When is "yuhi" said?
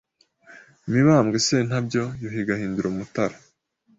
2.21-2.41